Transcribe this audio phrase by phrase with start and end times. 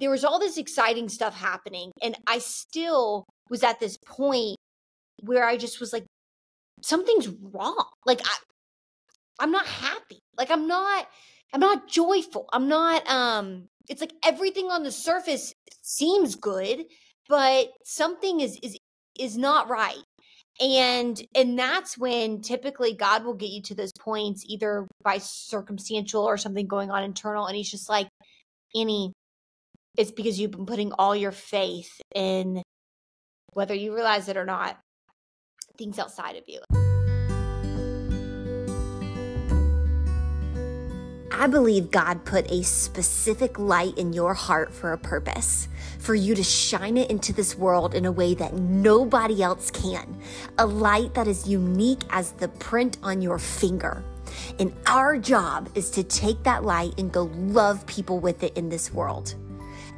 [0.00, 1.92] there was all this exciting stuff happening.
[2.02, 4.56] And I still was at this point
[5.22, 6.04] where I just was like,
[6.82, 7.86] something's wrong.
[8.04, 8.36] Like I
[9.38, 10.20] I'm not happy.
[10.36, 11.06] Like I'm not
[11.52, 12.48] I'm not joyful.
[12.52, 16.84] I'm not um it's like everything on the surface seems good,
[17.28, 18.76] but something is is
[19.18, 20.02] is not right.
[20.60, 26.22] And and that's when typically God will get you to those points either by circumstantial
[26.22, 28.08] or something going on internal and he's just like
[28.74, 29.12] Annie
[29.96, 32.62] it's because you've been putting all your faith in
[33.52, 34.78] whether you realize it or not
[35.78, 36.60] things outside of you.
[41.38, 45.68] I believe God put a specific light in your heart for a purpose,
[45.98, 50.18] for you to shine it into this world in a way that nobody else can.
[50.58, 54.02] A light that is unique as the print on your finger.
[54.58, 58.70] And our job is to take that light and go love people with it in
[58.70, 59.34] this world.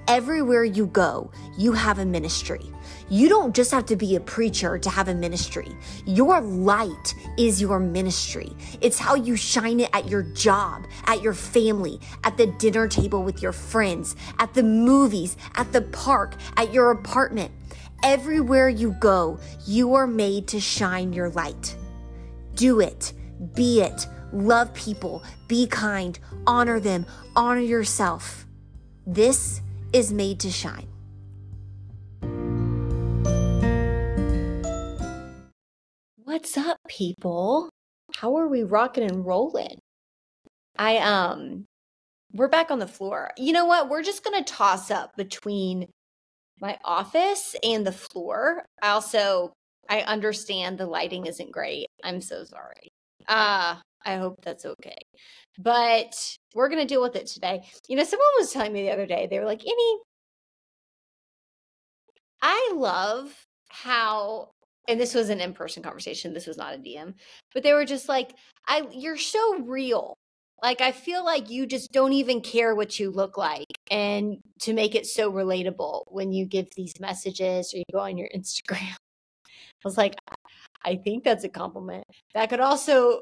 [0.09, 2.62] Everywhere you go, you have a ministry.
[3.11, 5.69] You don't just have to be a preacher to have a ministry.
[6.06, 8.50] Your light is your ministry.
[8.81, 13.23] It's how you shine it at your job, at your family, at the dinner table
[13.23, 17.53] with your friends, at the movies, at the park, at your apartment.
[18.03, 21.77] Everywhere you go, you are made to shine your light.
[22.55, 23.12] Do it,
[23.55, 27.05] be it, love people, be kind, honor them,
[27.37, 28.47] honor yourself.
[29.06, 29.61] This
[29.92, 30.86] is made to shine.
[36.25, 37.70] What's up, people?
[38.14, 39.78] How are we rocking and rolling?
[40.77, 41.64] I um
[42.33, 43.31] we're back on the floor.
[43.36, 43.89] You know what?
[43.89, 45.89] We're just going to toss up between
[46.61, 48.64] my office and the floor.
[48.83, 49.53] I also
[49.89, 51.86] I understand the lighting isn't great.
[52.05, 52.89] I'm so sorry.
[53.27, 54.96] Uh I hope that's okay.
[55.58, 56.14] But
[56.54, 57.62] we're going to deal with it today.
[57.88, 59.98] You know, someone was telling me the other day, they were like, Annie,
[62.41, 63.34] I love
[63.69, 64.50] how,
[64.88, 67.14] and this was an in person conversation, this was not a DM,
[67.52, 68.34] but they were just like,
[68.66, 70.14] I, you're so real.
[70.62, 73.66] Like, I feel like you just don't even care what you look like.
[73.91, 78.19] And to make it so relatable when you give these messages or you go on
[78.19, 78.94] your Instagram.
[78.94, 80.16] I was like,
[80.84, 82.04] I think that's a compliment.
[82.34, 83.20] That could also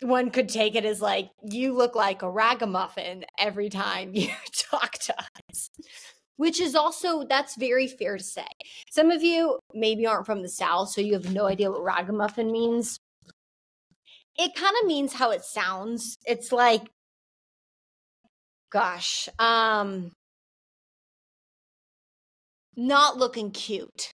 [0.00, 4.30] one could take it as like you look like a ragamuffin every time you
[4.70, 5.14] talk to
[5.50, 5.70] us
[6.38, 8.46] which is also that's very fair to say.
[8.90, 12.50] Some of you maybe aren't from the south so you have no idea what ragamuffin
[12.50, 12.98] means.
[14.38, 16.16] It kind of means how it sounds.
[16.24, 16.88] It's like
[18.70, 20.12] gosh um
[22.76, 24.10] not looking cute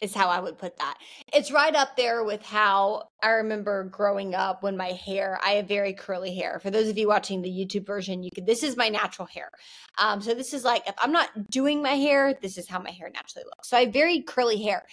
[0.00, 0.98] is how I would put that.
[1.32, 5.68] It's right up there with how I remember growing up when my hair, I have
[5.68, 6.58] very curly hair.
[6.60, 9.50] For those of you watching the YouTube version, you could this is my natural hair.
[9.98, 12.90] Um, so this is like if I'm not doing my hair, this is how my
[12.90, 13.70] hair naturally looks.
[13.70, 14.84] So I have very curly hair.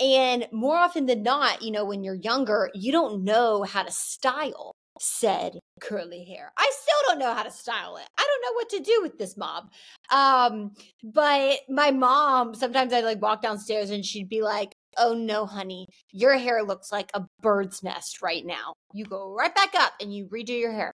[0.00, 3.90] And more often than not, you know, when you're younger, you don't know how to
[3.90, 6.52] style said curly hair.
[6.56, 8.06] I still don't know how to style it.
[8.18, 9.70] I don't know what to do with this mob.
[10.12, 10.72] Um,
[11.02, 15.86] but my mom, sometimes I'd like walk downstairs and she'd be like, Oh no, honey,
[16.10, 18.74] your hair looks like a bird's nest right now.
[18.92, 20.92] You go right back up and you redo your hair.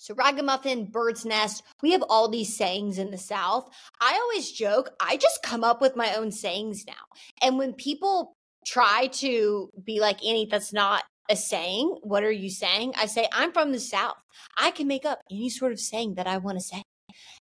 [0.00, 3.68] So, ragamuffin, bird's nest, we have all these sayings in the South.
[4.00, 6.94] I always joke, I just come up with my own sayings now.
[7.42, 8.32] And when people
[8.66, 11.96] try to be like Annie, that's not a saying.
[12.02, 12.94] What are you saying?
[12.98, 14.16] I say, I'm from the South.
[14.58, 16.82] I can make up any sort of saying that I want to say.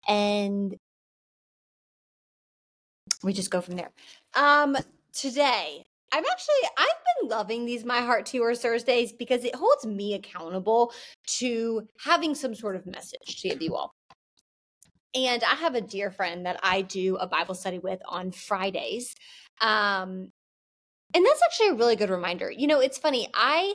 [0.08, 0.76] And
[3.24, 3.92] we just go from there.
[4.36, 4.76] Um,
[5.14, 9.86] today, I'm actually I've been loving these My Heart to Yours Thursdays because it holds
[9.86, 10.94] me accountable
[11.40, 13.92] to having some sort of message to give you all.
[15.14, 19.16] And I have a dear friend that I do a Bible study with on Fridays.
[19.62, 20.32] Um,
[21.16, 22.52] and that's actually a really good reminder.
[22.52, 23.30] You know, it's funny.
[23.34, 23.74] I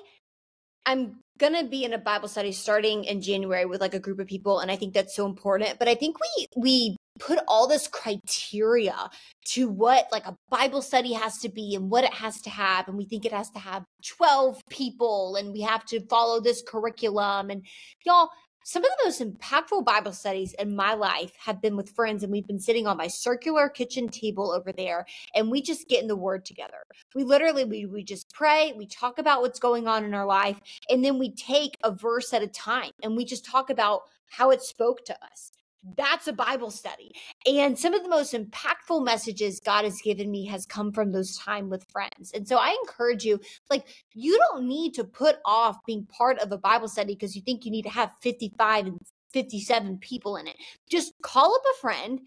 [0.87, 4.19] I'm going to be in a Bible study starting in January with like a group
[4.19, 7.67] of people and I think that's so important, but I think we we put all
[7.67, 9.11] this criteria
[9.47, 12.89] to what like a Bible study has to be and what it has to have
[12.89, 16.63] and we think it has to have 12 people and we have to follow this
[16.67, 17.65] curriculum and
[18.05, 18.31] y'all
[18.65, 22.33] some of the most impactful Bible studies in my life have been with friends, and
[22.33, 26.09] we've been sitting on my circular kitchen table over there, and we just get in
[26.09, 26.85] the Word together.
[27.15, 30.61] We literally we we just pray, we talk about what's going on in our life,
[30.89, 34.51] and then we take a verse at a time, and we just talk about how
[34.51, 35.51] it spoke to us
[35.97, 37.11] that's a bible study
[37.47, 41.39] and some of the most impactful messages god has given me has come from those
[41.39, 43.41] time with friends and so i encourage you
[43.71, 47.41] like you don't need to put off being part of a bible study because you
[47.43, 49.01] think you need to have 55 and
[49.33, 50.57] 57 people in it.
[50.89, 52.21] Just call up a friend,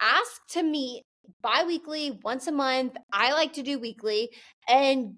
[0.00, 1.04] ask to meet
[1.40, 2.96] bi weekly, once a month.
[3.12, 4.30] I like to do weekly
[4.68, 5.14] and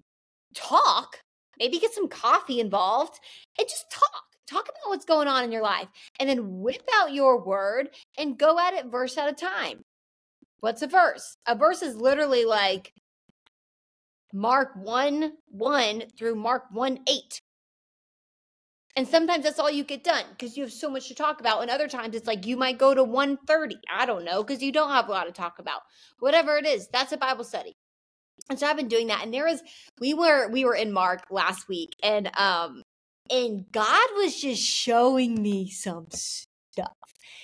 [0.53, 1.19] talk,
[1.59, 3.19] maybe get some coffee involved
[3.59, 4.23] and just talk.
[4.49, 5.87] Talk about what's going on in your life
[6.19, 9.83] and then whip out your word and go at it verse at a time.
[10.59, 11.37] What's a verse?
[11.47, 12.93] A verse is literally like
[14.33, 17.41] Mark 1 1 through Mark 1 8.
[18.97, 21.61] And sometimes that's all you get done because you have so much to talk about.
[21.61, 23.77] And other times it's like you might go to 130.
[23.93, 25.81] I don't know, because you don't have a lot to talk about.
[26.19, 27.73] Whatever it is, that's a Bible study.
[28.49, 29.23] And so I've been doing that.
[29.23, 29.61] And there was
[29.99, 32.83] we were we were in Mark last week and um
[33.31, 36.93] and God was just showing me some stuff.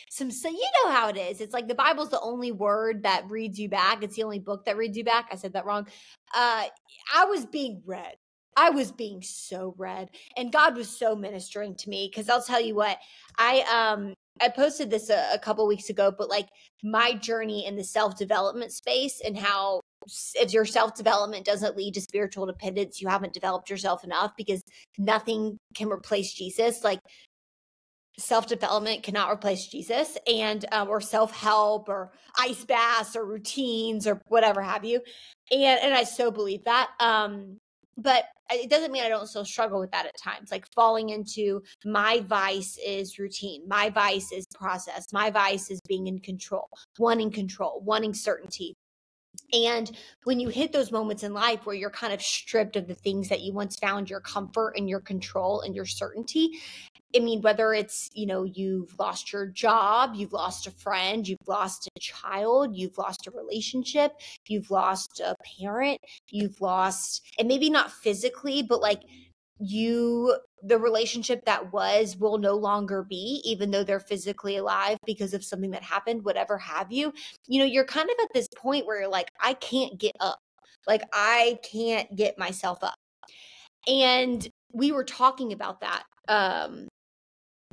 [0.09, 1.41] Some so you know how it is.
[1.41, 4.03] It's like the Bible's the only word that reads you back.
[4.03, 5.29] It's the only book that reads you back.
[5.31, 5.87] I said that wrong.
[6.35, 6.65] Uh
[7.15, 8.15] I was being read
[8.57, 12.61] I was being so read and God was so ministering to me because I'll tell
[12.61, 12.97] you what
[13.37, 16.47] I um I posted this a, a couple weeks ago but like
[16.83, 19.81] my journey in the self-development space and how
[20.35, 24.61] if your self-development doesn't lead to spiritual dependence you haven't developed yourself enough because
[24.97, 26.99] nothing can replace Jesus like
[28.17, 34.61] self-development cannot replace Jesus and um, or self-help or ice baths or routines or whatever
[34.61, 35.01] have you
[35.51, 37.57] and and I so believe that um
[37.97, 40.51] but it doesn't mean I don't still struggle with that at times.
[40.51, 46.07] Like falling into my vice is routine, my vice is process, my vice is being
[46.07, 46.67] in control,
[46.99, 48.75] wanting control, wanting certainty.
[49.53, 49.91] And
[50.23, 53.29] when you hit those moments in life where you're kind of stripped of the things
[53.29, 56.59] that you once found your comfort and your control and your certainty,
[57.15, 61.47] I mean, whether it's, you know, you've lost your job, you've lost a friend, you've
[61.47, 64.13] lost a child, you've lost a relationship,
[64.47, 65.99] you've lost a parent,
[66.29, 69.01] you've lost, and maybe not physically, but like
[69.61, 75.33] you, the relationship that was will no longer be, even though they're physically alive because
[75.33, 77.13] of something that happened, whatever have you.
[77.47, 80.39] You know, you're kind of at this point where you're like, I can't get up.
[80.87, 82.95] Like, I can't get myself up.
[83.87, 86.87] And we were talking about that um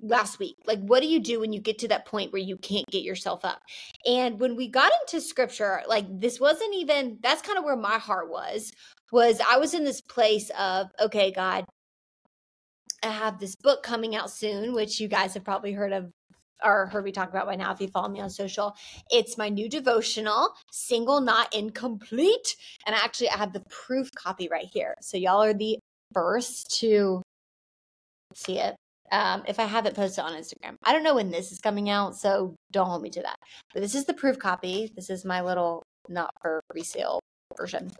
[0.03, 0.55] last week.
[0.67, 3.03] Like, what do you do when you get to that point where you can't get
[3.03, 3.61] yourself up?
[4.07, 7.99] And when we got into scripture, like, this wasn't even, that's kind of where my
[7.99, 8.73] heart was,
[9.11, 11.65] was I was in this place of, okay, God,
[13.03, 16.11] I have this book coming out soon, which you guys have probably heard of
[16.65, 18.75] or heard me talk about by now if you follow me on social.
[19.11, 22.57] It's my new devotional, Single Not Incomplete.
[22.85, 24.95] And actually, I have the proof copy right here.
[25.01, 25.79] So, y'all are the
[26.13, 27.23] first to
[28.35, 28.75] see it
[29.13, 30.77] um, if I have it posted on Instagram.
[30.83, 33.37] I don't know when this is coming out, so don't hold me to that.
[33.73, 34.91] But this is the proof copy.
[34.95, 37.21] This is my little not for resale
[37.57, 37.91] version.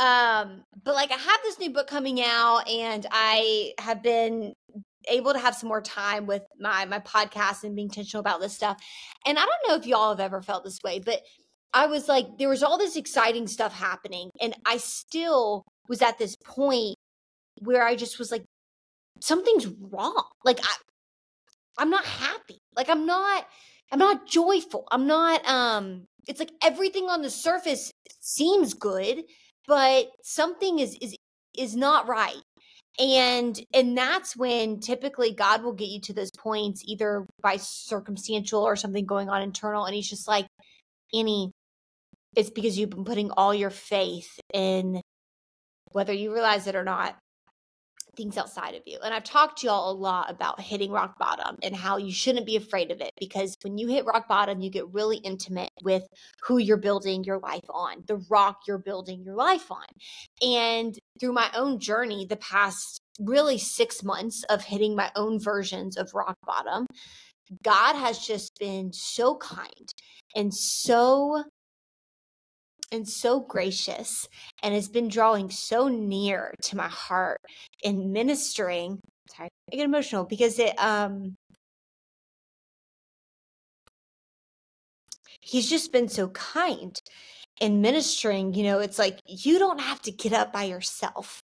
[0.00, 4.54] Um, but like I have this new book coming out, and I have been
[5.08, 8.54] able to have some more time with my my podcast and being intentional about this
[8.54, 8.78] stuff.
[9.26, 11.20] And I don't know if y'all have ever felt this way, but
[11.72, 16.18] I was like, there was all this exciting stuff happening, and I still was at
[16.18, 16.96] this point
[17.58, 18.44] where I just was like,
[19.20, 20.24] something's wrong.
[20.44, 20.74] Like I
[21.78, 22.58] I'm not happy.
[22.76, 23.46] Like I'm not
[23.92, 24.86] I'm not joyful.
[24.90, 29.22] I'm not um it's like everything on the surface seems good,
[29.70, 31.14] but something is is
[31.56, 32.42] is not right.
[32.98, 38.62] And and that's when typically God will get you to those points either by circumstantial
[38.62, 40.46] or something going on internal and he's just like
[41.14, 41.52] Annie
[42.36, 45.00] it's because you've been putting all your faith in
[45.92, 47.16] whether you realize it or not
[48.20, 48.98] things outside of you.
[49.02, 52.44] And I've talked to y'all a lot about hitting rock bottom and how you shouldn't
[52.44, 56.06] be afraid of it because when you hit rock bottom, you get really intimate with
[56.42, 59.86] who you're building your life on, the rock you're building your life on.
[60.46, 65.96] And through my own journey, the past really six months of hitting my own versions
[65.96, 66.86] of rock bottom,
[67.62, 69.92] God has just been so kind
[70.36, 71.44] and so
[72.92, 74.28] and so gracious
[74.62, 77.40] and has been drawing so near to my heart
[77.82, 79.00] in ministering.
[79.34, 81.36] Sorry, I get emotional because it um
[85.40, 86.96] he's just been so kind
[87.60, 88.54] in ministering.
[88.54, 91.42] You know, it's like you don't have to get up by yourself.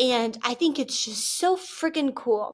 [0.00, 2.52] And I think it's just so freaking cool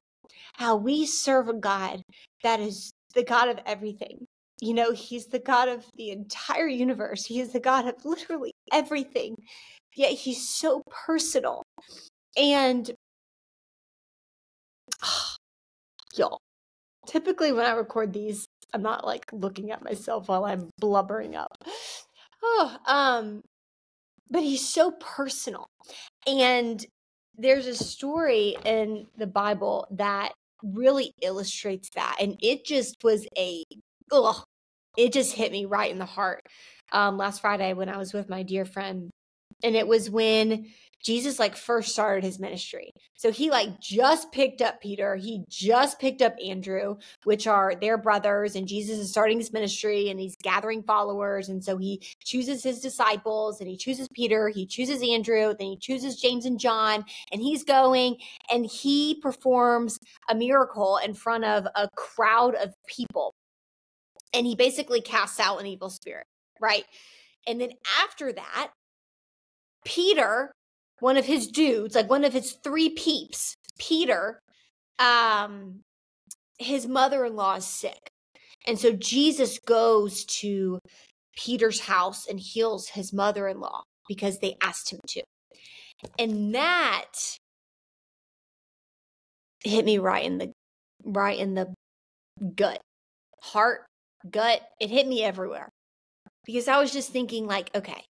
[0.55, 2.03] how we serve a God
[2.43, 4.28] that is the God of everything
[4.61, 7.25] you know, he's the God of the entire universe.
[7.25, 9.37] He is the God of literally everything.
[9.97, 11.62] Yet he's so personal.
[12.37, 12.91] And
[15.03, 15.35] oh,
[16.17, 16.38] y'all,
[17.07, 21.57] typically when I record these, I'm not like looking at myself while I'm blubbering up.
[22.43, 23.43] Oh, um,
[24.31, 25.67] but he's so personal.
[26.27, 26.85] And
[27.37, 32.17] there's a story in the Bible that really illustrates that.
[32.21, 33.65] And it just was a,
[34.12, 34.43] ugh,
[34.97, 36.43] it just hit me right in the heart
[36.93, 39.11] um, last Friday when I was with my dear friend.
[39.62, 40.67] And it was when
[41.05, 42.91] Jesus like first started his ministry.
[43.15, 47.99] So he like just picked up Peter, he just picked up Andrew, which are their
[47.99, 51.49] brothers, and Jesus is starting his ministry and he's gathering followers.
[51.49, 55.77] And so he chooses his disciples and he chooses Peter, he chooses Andrew, then he
[55.77, 58.17] chooses James and John, and he's going
[58.50, 59.99] and he performs
[60.29, 63.35] a miracle in front of a crowd of people.
[64.35, 66.27] And he basically casts out an evil spirit,
[66.61, 66.85] right?
[67.47, 67.71] And then
[68.03, 68.71] after that,
[69.85, 70.53] Peter
[71.01, 74.41] one of his dudes, like one of his three peeps, Peter,
[74.99, 75.81] um,
[76.59, 78.11] his mother in law is sick.
[78.67, 80.79] And so Jesus goes to
[81.37, 85.23] Peter's house and heals his mother in law because they asked him to.
[86.19, 87.13] And that
[89.65, 90.53] hit me right in the
[91.05, 91.73] right in the
[92.55, 92.81] gut.
[93.41, 93.87] Heart,
[94.31, 95.69] gut, it hit me everywhere.
[96.45, 98.05] Because I was just thinking like, okay,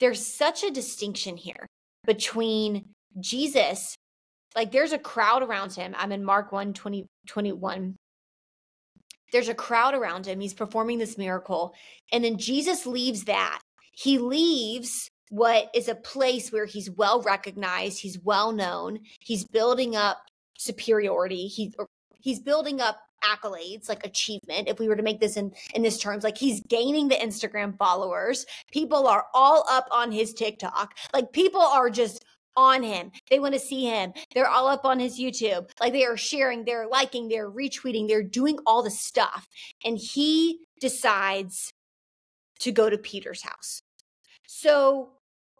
[0.00, 1.66] there's such a distinction here
[2.06, 2.86] between
[3.20, 3.94] Jesus,
[4.56, 5.94] like there's a crowd around him.
[5.96, 7.96] I'm in Mark 1 20, 21.
[9.32, 10.40] There's a crowd around him.
[10.40, 11.72] He's performing this miracle.
[12.12, 13.60] And then Jesus leaves that.
[13.92, 19.94] He leaves what is a place where he's well recognized, he's well known, he's building
[19.94, 20.18] up
[20.58, 21.72] superiority, he,
[22.20, 25.98] he's building up accolades like achievement if we were to make this in in this
[25.98, 28.46] terms like he's gaining the instagram followers.
[28.72, 30.96] People are all up on his tiktok.
[31.12, 32.24] Like people are just
[32.56, 33.10] on him.
[33.30, 34.12] They want to see him.
[34.34, 35.70] They're all up on his youtube.
[35.80, 39.48] Like they are sharing they're liking they're retweeting they're doing all the stuff.
[39.84, 41.72] And he decides
[42.60, 43.82] to go to peter's house.
[44.46, 45.10] So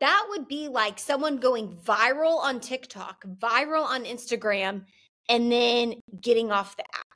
[0.01, 4.85] that would be like someone going viral on tiktok viral on instagram
[5.31, 7.07] and then getting off the app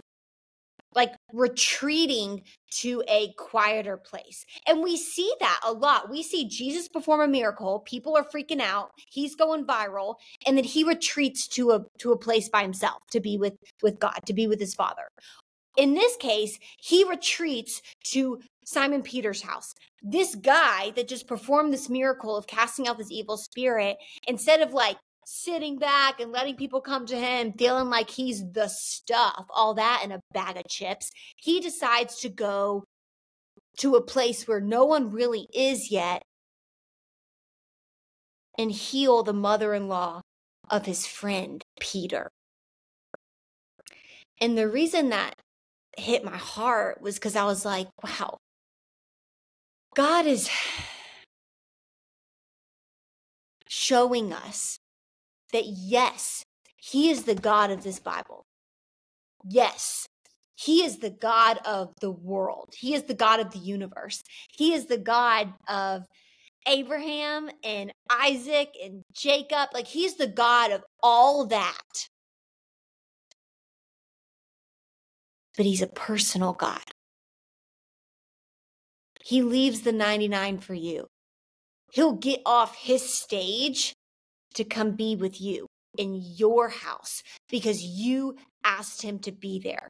[0.94, 4.44] like retreating to a quieter place.
[4.66, 6.10] And we see that a lot.
[6.10, 10.16] We see Jesus perform a miracle, people are freaking out, he's going viral,
[10.46, 13.98] and then he retreats to a to a place by himself to be with with
[13.98, 15.08] God, to be with his father.
[15.76, 19.74] In this case, he retreats to Simon Peter's house.
[20.02, 23.96] This guy that just performed this miracle of casting out this evil spirit,
[24.28, 28.68] instead of like sitting back and letting people come to him, feeling like he's the
[28.68, 32.84] stuff, all that in a bag of chips, he decides to go
[33.78, 36.22] to a place where no one really is yet
[38.58, 40.20] and heal the mother in law
[40.70, 42.30] of his friend, Peter.
[44.40, 45.34] And the reason that
[45.96, 48.38] hit my heart was because I was like, wow,
[49.94, 50.48] God is
[53.68, 54.78] showing us
[55.54, 56.44] that yes,
[56.76, 58.44] he is the God of this Bible.
[59.48, 60.06] Yes,
[60.56, 62.74] he is the God of the world.
[62.76, 64.20] He is the God of the universe.
[64.50, 66.02] He is the God of
[66.66, 69.68] Abraham and Isaac and Jacob.
[69.72, 72.08] Like he's the God of all that.
[75.56, 76.82] But he's a personal God.
[79.24, 81.06] He leaves the 99 for you.
[81.92, 83.94] He'll get off his stage
[84.54, 85.66] to come be with you
[85.98, 89.88] in your house because you asked him to be there.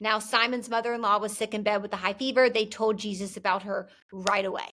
[0.00, 2.50] Now, Simon's mother in law was sick in bed with a high fever.
[2.50, 4.68] They told Jesus about her right away.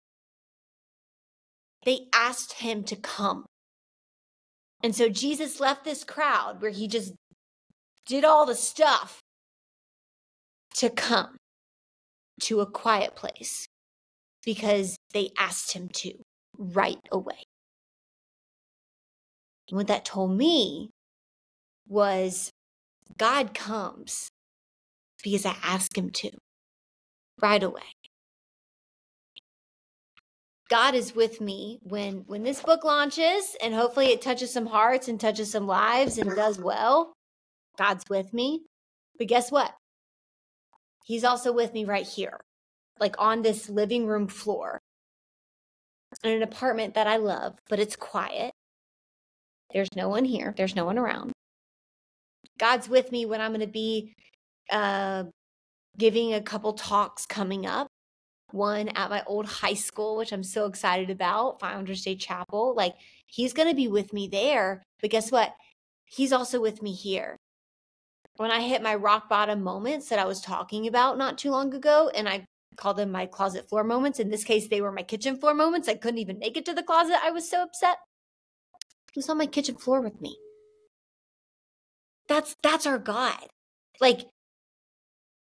[1.85, 3.45] They asked him to come.
[4.81, 7.13] And so Jesus left this crowd where he just
[8.05, 9.19] did all the stuff
[10.75, 11.37] to come
[12.41, 13.67] to a quiet place
[14.43, 16.13] because they asked him to
[16.57, 17.43] right away.
[19.69, 20.89] And what that told me
[21.87, 22.51] was
[23.17, 24.29] God comes
[25.23, 26.31] because I ask him to
[27.41, 27.83] right away.
[30.69, 35.07] God is with me when when this book launches and hopefully it touches some hearts
[35.07, 37.13] and touches some lives and does well.
[37.77, 38.61] God's with me.
[39.17, 39.73] But guess what?
[41.05, 42.39] He's also with me right here.
[42.99, 44.79] Like on this living room floor.
[46.23, 48.51] In an apartment that I love, but it's quiet.
[49.73, 50.53] There's no one here.
[50.57, 51.31] There's no one around.
[52.57, 54.13] God's with me when I'm going to be
[54.71, 55.25] uh,
[55.97, 57.87] giving a couple talks coming up.
[58.51, 62.73] One at my old high school, which I'm so excited about, Founders Day Chapel.
[62.75, 62.95] Like,
[63.27, 64.81] he's going to be with me there.
[65.01, 65.53] But guess what?
[66.05, 67.37] He's also with me here.
[68.37, 71.73] When I hit my rock bottom moments that I was talking about not too long
[71.75, 72.45] ago, and I
[72.75, 74.19] call them my closet floor moments.
[74.19, 75.87] In this case, they were my kitchen floor moments.
[75.87, 77.17] I couldn't even make it to the closet.
[77.23, 77.97] I was so upset.
[79.19, 80.37] Was on my kitchen floor with me.
[82.29, 83.47] That's that's our God.
[83.99, 84.21] Like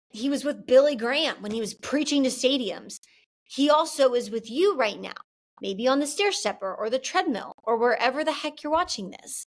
[0.09, 2.99] he was with Billy Graham when he was preaching to stadiums.
[3.45, 5.15] He also is with you right now,
[5.59, 9.47] maybe on the stair stepper or the treadmill or wherever the heck you're watching this.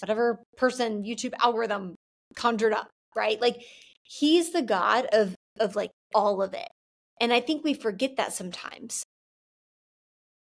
[0.00, 1.96] Whatever person YouTube algorithm
[2.36, 3.40] conjured up, right?
[3.40, 3.60] Like
[4.04, 6.68] he's the God of of like all of it.
[7.20, 9.02] And I think we forget that sometimes.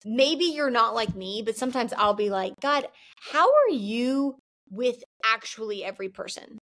[0.06, 2.88] Maybe you're not like me, but sometimes I'll be like, God,
[3.32, 4.38] how are you
[4.72, 6.58] with actually every person?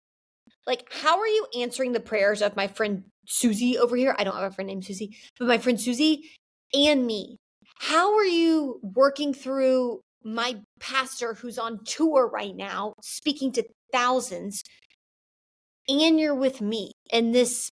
[0.66, 4.14] Like, how are you answering the prayers of my friend Susie over here?
[4.18, 6.30] I don't have a friend named Susie, but my friend Susie
[6.72, 7.36] and me.
[7.80, 14.62] How are you working through my pastor who's on tour right now, speaking to thousands,
[15.88, 17.68] and you're with me in this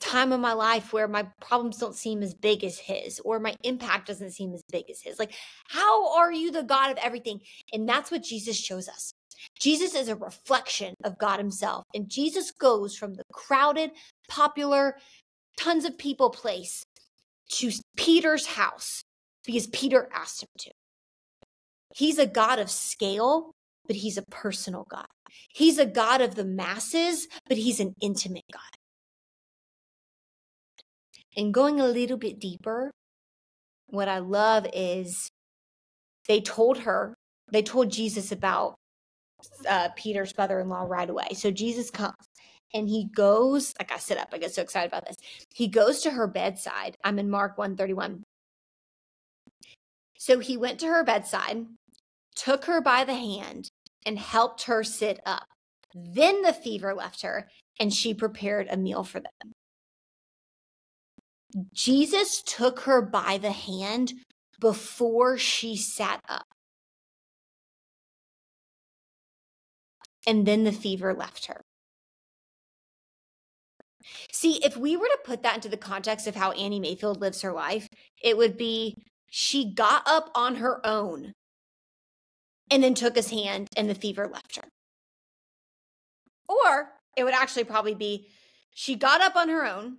[0.00, 3.54] time of my life where my problems don't seem as big as his or my
[3.62, 5.18] impact doesn't seem as big as his.
[5.18, 5.32] Like,
[5.68, 7.40] how are you the God of everything?
[7.72, 9.12] And that's what Jesus shows us.
[9.58, 11.84] Jesus is a reflection of God himself.
[11.94, 13.90] And Jesus goes from the crowded,
[14.28, 14.96] popular,
[15.56, 16.84] tons of people place
[17.50, 19.02] to Peter's house
[19.44, 20.70] because Peter asked him to.
[21.94, 23.52] He's a God of scale,
[23.86, 25.06] but he's a personal God.
[25.48, 28.62] He's a God of the masses, but he's an intimate God.
[31.36, 32.90] And going a little bit deeper,
[33.88, 35.28] what I love is
[36.28, 37.14] they told her,
[37.50, 38.74] they told Jesus about
[39.68, 41.28] uh, Peter's mother in law right away.
[41.34, 42.14] So Jesus comes
[42.72, 45.16] and he goes, like I sit up, I get so excited about this.
[45.54, 46.96] He goes to her bedside.
[47.04, 48.22] I'm in Mark 131.
[50.18, 51.66] So he went to her bedside,
[52.34, 53.68] took her by the hand,
[54.06, 55.44] and helped her sit up.
[55.94, 57.48] Then the fever left her,
[57.78, 59.52] and she prepared a meal for them.
[61.72, 64.14] Jesus took her by the hand
[64.60, 66.46] before she sat up.
[70.26, 71.60] And then the fever left her.
[74.32, 77.42] See, if we were to put that into the context of how Annie Mayfield lives
[77.42, 77.88] her life,
[78.22, 78.96] it would be
[79.30, 81.32] she got up on her own
[82.70, 84.68] and then took his hand and the fever left her.
[86.48, 88.28] Or it would actually probably be
[88.70, 89.98] she got up on her own,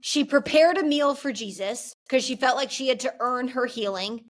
[0.00, 3.66] she prepared a meal for Jesus because she felt like she had to earn her
[3.66, 4.26] healing.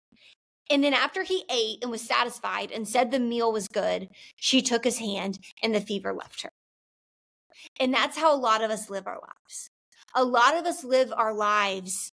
[0.70, 4.62] And then after he ate and was satisfied and said the meal was good, she
[4.62, 6.50] took his hand and the fever left her.
[7.78, 9.70] And that's how a lot of us live our lives.
[10.14, 12.10] A lot of us live our lives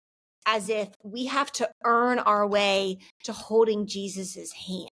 [0.45, 4.89] as if we have to earn our way to holding Jesus's hand.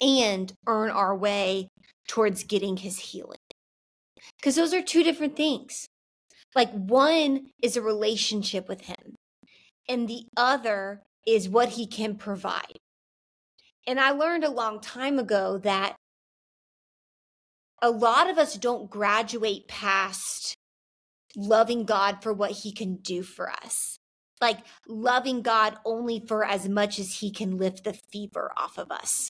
[0.00, 1.68] And earn our way
[2.06, 3.38] towards getting his healing
[4.46, 5.88] because those are two different things.
[6.54, 9.16] Like one is a relationship with him,
[9.88, 12.78] and the other is what he can provide.
[13.88, 15.96] And I learned a long time ago that
[17.82, 20.54] a lot of us don't graduate past
[21.34, 23.98] loving God for what he can do for us.
[24.40, 28.92] Like loving God only for as much as he can lift the fever off of
[28.92, 29.28] us.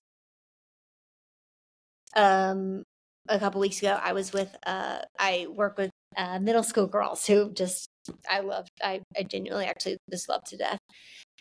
[2.14, 2.82] Um,
[3.28, 7.26] a couple weeks ago, I was with, uh, I work with uh, middle school girls
[7.26, 7.88] who just,
[8.30, 10.78] I love, I, I genuinely actually just love to death.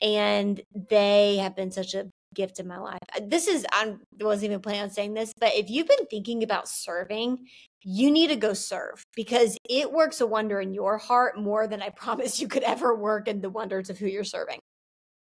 [0.01, 2.99] And they have been such a gift in my life.
[3.15, 6.43] Uh, this is, I wasn't even planning on saying this, but if you've been thinking
[6.43, 7.47] about serving,
[7.81, 11.81] you need to go serve because it works a wonder in your heart more than
[11.81, 14.59] I promise you could ever work in the wonders of who you're serving.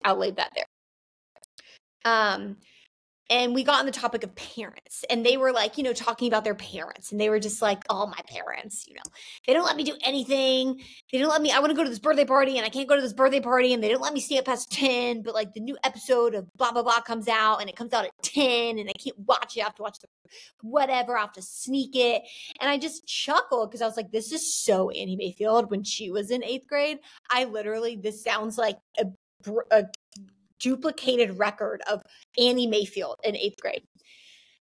[0.03, 0.65] I'll leave that there.
[2.05, 2.57] Um,
[3.29, 6.27] and we got on the topic of parents and they were like you know talking
[6.27, 9.11] about their parents and they were just like oh my parents you know
[9.45, 10.81] they don't let me do anything.
[11.11, 12.87] They don't let me i want to go to this birthday party and i can't
[12.87, 15.33] go to this birthday party and they don't let me stay up past 10 but
[15.33, 18.11] like the new episode of blah blah blah comes out and it comes out at
[18.21, 20.07] 10 and i can't watch it i have to watch the
[20.61, 22.23] whatever i have to sneak it.
[22.59, 26.11] And i just chuckled because i was like this is so annie mayfield when she
[26.11, 26.99] was in eighth grade.
[27.29, 29.05] I literally this sounds like a,
[29.71, 29.85] a
[30.59, 32.01] duplicated record of
[32.37, 33.83] Annie Mayfield in eighth grade.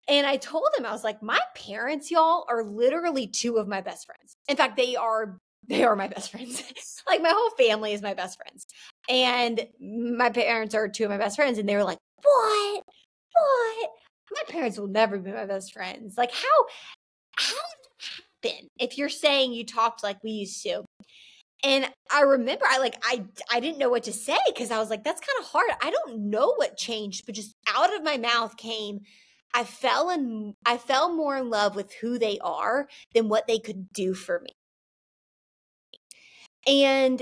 [0.08, 3.82] And I told him, I was like, my parents, y'all, are literally two of my
[3.82, 4.36] best friends.
[4.47, 6.63] In fact, they are they are my best friends.
[7.08, 8.65] like my whole family is my best friends.
[9.08, 11.60] And my parents are two of my best friends.
[11.60, 12.84] And they were like, What?
[13.34, 13.89] What?
[14.32, 16.17] My parents will never be my best friends.
[16.17, 16.65] Like, how
[17.38, 20.84] how did that happen if you're saying you talked like we used to?
[21.63, 24.89] And I remember I like I I didn't know what to say because I was
[24.89, 25.72] like that's kind of hard.
[25.82, 29.02] I don't know what changed, but just out of my mouth came
[29.54, 33.60] I fell in I fell more in love with who they are than what they
[33.60, 34.52] could do for me.
[36.67, 37.22] And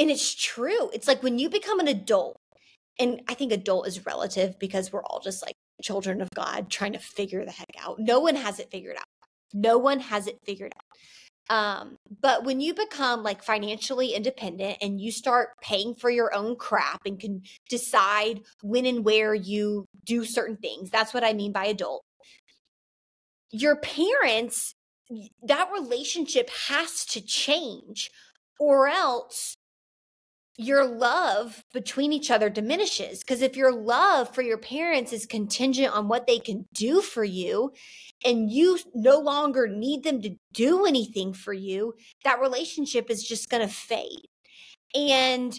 [0.00, 0.90] and it's true.
[0.92, 2.36] It's like when you become an adult
[2.98, 6.92] and I think adult is relative because we're all just like children of God trying
[6.92, 7.98] to figure the heck out.
[7.98, 9.04] No one has it figured out.
[9.54, 10.84] No one has it figured out.
[11.50, 16.56] Um, but when you become like financially independent and you start paying for your own
[16.56, 21.52] crap and can decide when and where you do certain things, that's what I mean
[21.52, 22.02] by adult.
[23.50, 24.74] Your parents,
[25.42, 28.10] that relationship has to change,
[28.60, 29.56] or else
[30.58, 33.20] your love between each other diminishes.
[33.20, 37.24] Because if your love for your parents is contingent on what they can do for
[37.24, 37.72] you,
[38.24, 41.94] and you no longer need them to do anything for you,
[42.24, 44.26] that relationship is just going to fade.
[44.94, 45.58] And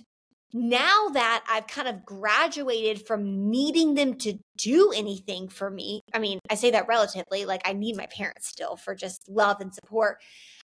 [0.52, 6.20] now that I've kind of graduated from needing them to do anything for me, I
[6.20, 9.74] mean, I say that relatively, like I need my parents still for just love and
[9.74, 10.18] support.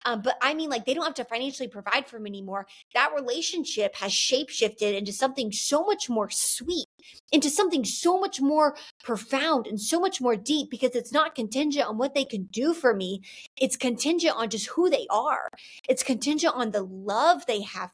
[0.05, 2.67] Um, but I mean, like they don't have to financially provide for me anymore.
[2.93, 6.88] That relationship has shapeshifted into something so much more sweet,
[7.31, 11.88] into something so much more profound and so much more deep because it's not contingent
[11.88, 13.21] on what they can do for me.
[13.57, 15.49] It's contingent on just who they are.
[15.88, 17.91] It's contingent on the love they have.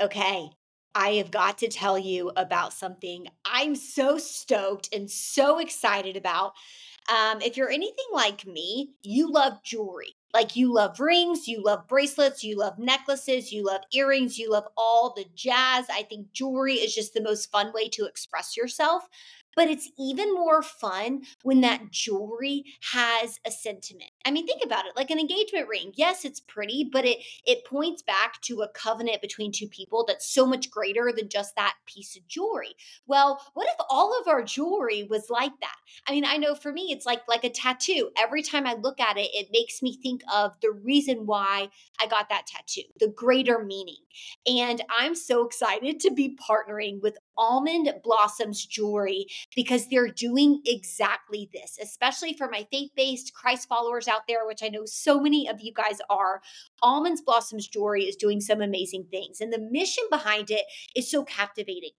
[0.00, 0.50] Okay.
[0.94, 6.54] I have got to tell you about something I'm so stoked and so excited about
[7.08, 10.14] um, if you're anything like me, you love jewelry.
[10.34, 14.66] Like you love rings, you love bracelets, you love necklaces, you love earrings, you love
[14.76, 15.86] all the jazz.
[15.90, 19.04] I think jewelry is just the most fun way to express yourself.
[19.58, 24.12] But it's even more fun when that jewelry has a sentiment.
[24.24, 24.92] I mean, think about it.
[24.94, 25.90] Like an engagement ring.
[25.96, 30.32] Yes, it's pretty, but it it points back to a covenant between two people that's
[30.32, 32.76] so much greater than just that piece of jewelry.
[33.08, 35.76] Well, what if all of our jewelry was like that?
[36.06, 38.10] I mean, I know for me it's like like a tattoo.
[38.16, 41.68] Every time I look at it, it makes me think of the reason why
[42.00, 44.04] I got that tattoo, the greater meaning.
[44.46, 51.48] And I'm so excited to be partnering with Almond Blossoms Jewelry because they're doing exactly
[51.52, 55.48] this, especially for my faith based Christ followers out there, which I know so many
[55.48, 56.42] of you guys are.
[56.82, 61.24] Almonds Blossoms Jewelry is doing some amazing things, and the mission behind it is so
[61.24, 61.92] captivating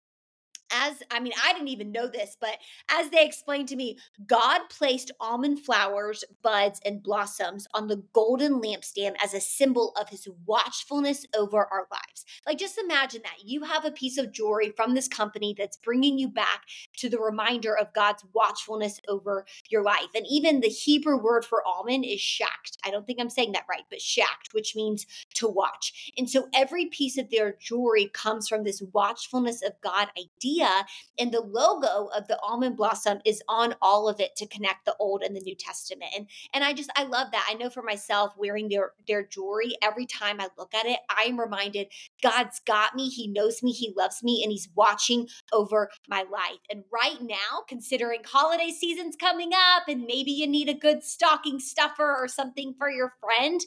[0.72, 2.58] as I mean, I didn't even know this, but
[2.90, 8.62] as they explained to me, God placed almond flowers, buds, and blossoms on the golden
[8.62, 12.26] lampstand as a symbol of his watchfulness over our lives.
[12.46, 16.18] Like, just imagine that you have a piece of jewelry from this company that's bringing
[16.18, 16.64] you back
[16.98, 20.10] to the reminder of God's watchfulness over your life.
[20.16, 22.78] And even the Hebrew word for almond is shacht.
[22.86, 25.06] I don't think I'm saying that right, but shacht, which means
[25.36, 26.12] to watch.
[26.18, 30.86] And so every piece of their jewelry comes from this watchfulness of God idea idea.
[31.18, 34.96] And the logo of the almond blossom is on all of it to connect the
[35.00, 36.12] Old and the New Testament.
[36.16, 37.48] And and I just I love that.
[37.50, 41.24] I know for myself wearing their their jewelry every time I look at it, I
[41.24, 41.88] am reminded
[42.22, 43.10] God's got me.
[43.10, 43.72] He knows me.
[43.72, 46.60] He loves me, and He's watching over my life.
[46.70, 51.60] And right now, considering holiday season's coming up, and maybe you need a good stocking
[51.60, 53.62] stuffer or something for your friend,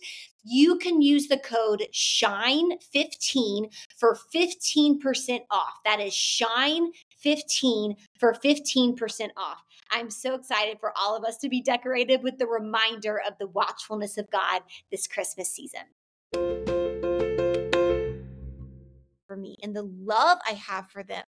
[0.45, 5.75] you can use the code SHINE15 for 15% off.
[5.85, 9.63] That is SHINE15 for 15% off.
[9.91, 13.49] I'm so excited for all of us to be decorated with the reminder of the
[13.49, 15.83] watchfulness of God this Christmas season.
[19.27, 21.25] For me and the love I have for them.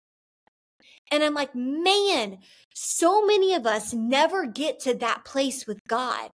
[1.11, 2.39] And I'm like, man,
[2.75, 6.31] so many of us never get to that place with God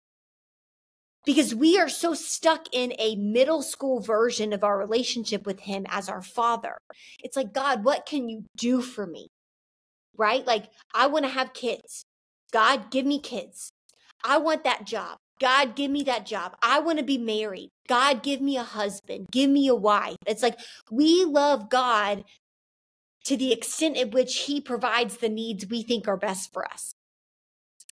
[1.25, 5.86] because we are so stuck in a middle school version of our relationship with him
[5.89, 6.77] as our father.
[7.23, 9.27] It's like, God, what can you do for me?
[10.17, 10.45] Right?
[10.45, 12.03] Like, I want to have kids.
[12.51, 13.71] God, give me kids.
[14.23, 15.17] I want that job.
[15.39, 16.55] God, give me that job.
[16.62, 17.69] I want to be married.
[17.88, 19.27] God, give me a husband.
[19.31, 20.17] Give me a wife.
[20.27, 20.60] It's like
[20.91, 22.23] we love God
[23.25, 26.93] to the extent at which he provides the needs we think are best for us.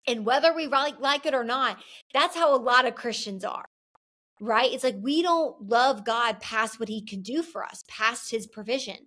[0.06, 1.78] And whether we like, it or not,
[2.12, 3.66] that's how a lot of Christians are,
[4.40, 4.72] right?
[4.72, 8.46] It's like we don't love God past what he can do for us, past his
[8.46, 9.06] provision.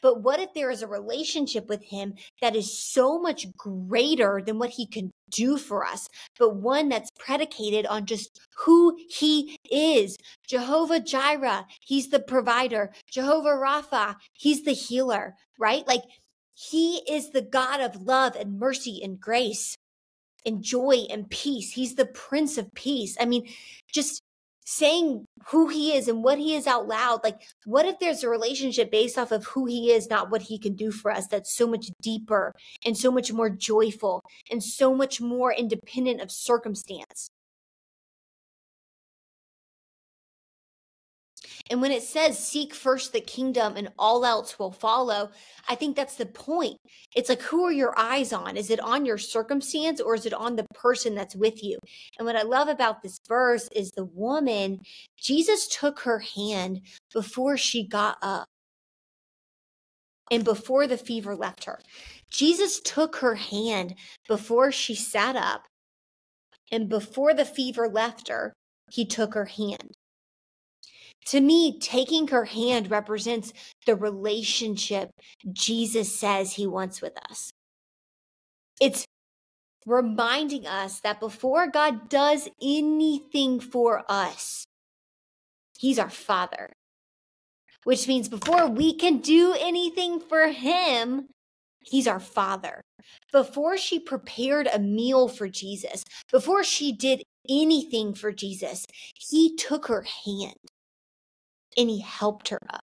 [0.00, 4.58] But what if there is a relationship with him that is so much greater than
[4.58, 10.16] what he can do for us, but one that's predicated on just who he is?
[10.46, 12.92] Jehovah Jireh, he's the provider.
[13.10, 15.86] Jehovah Rapha, he's the healer, right?
[15.86, 16.02] Like
[16.54, 19.76] he is the God of love and mercy and grace
[20.46, 21.72] and joy and peace.
[21.72, 23.16] He's the Prince of Peace.
[23.20, 23.48] I mean,
[23.92, 24.22] just
[24.64, 27.20] saying who he is and what he is out loud.
[27.24, 30.58] Like, what if there's a relationship based off of who he is, not what he
[30.58, 32.52] can do for us, that's so much deeper
[32.84, 37.30] and so much more joyful and so much more independent of circumstance?
[41.70, 45.30] And when it says seek first the kingdom and all else will follow,
[45.68, 46.76] I think that's the point.
[47.14, 48.56] It's like, who are your eyes on?
[48.56, 51.78] Is it on your circumstance or is it on the person that's with you?
[52.18, 54.80] And what I love about this verse is the woman,
[55.18, 56.80] Jesus took her hand
[57.12, 58.46] before she got up
[60.30, 61.80] and before the fever left her.
[62.30, 63.94] Jesus took her hand
[64.26, 65.64] before she sat up
[66.70, 68.52] and before the fever left her,
[68.90, 69.94] he took her hand.
[71.28, 73.52] To me, taking her hand represents
[73.84, 75.10] the relationship
[75.52, 77.50] Jesus says he wants with us.
[78.80, 79.04] It's
[79.84, 84.64] reminding us that before God does anything for us,
[85.78, 86.72] he's our father.
[87.84, 91.28] Which means before we can do anything for him,
[91.80, 92.80] he's our father.
[93.32, 99.88] Before she prepared a meal for Jesus, before she did anything for Jesus, he took
[99.88, 100.56] her hand
[101.78, 102.82] and he helped her up.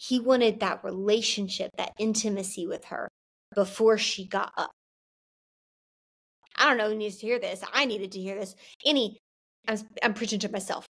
[0.00, 3.08] He wanted that relationship, that intimacy with her
[3.54, 4.72] before she got up.
[6.56, 7.62] I don't know who needs to hear this.
[7.72, 8.54] I needed to hear this.
[8.84, 9.18] Annie,
[9.66, 10.86] I'm, I'm preaching to myself.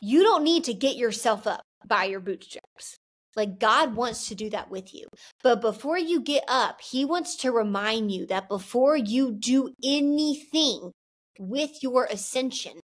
[0.00, 2.98] You don't need to get yourself up by your bootstraps.
[3.36, 5.06] Like God wants to do that with you.
[5.42, 10.92] But before you get up, He wants to remind you that before you do anything
[11.38, 12.80] with your ascension,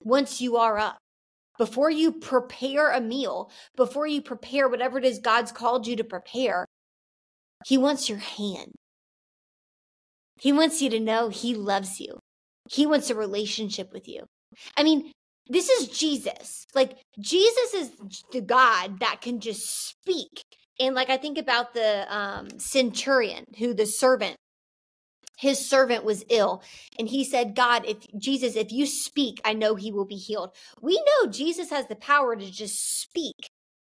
[0.00, 0.98] once you are up,
[1.58, 6.04] before you prepare a meal, before you prepare whatever it is God's called you to
[6.04, 6.66] prepare,
[7.66, 8.72] He wants your hand.
[10.40, 12.18] He wants you to know He loves you.
[12.70, 14.24] He wants a relationship with you.
[14.76, 15.12] I mean,
[15.48, 16.66] this is Jesus.
[16.74, 17.90] Like Jesus is
[18.32, 20.42] the God that can just speak.
[20.80, 24.36] And like I think about the um, centurion who the servant
[25.36, 26.62] his servant was ill.
[26.98, 30.50] And he said god if jesus if you speak i know he will be healed.
[30.80, 33.34] We know jesus has the power to just speak.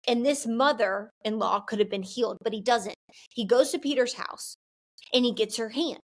[0.07, 2.95] And this mother-in-law could have been healed but he doesn't.
[3.29, 4.57] He goes to peter's house
[5.13, 5.99] and he gets her hand.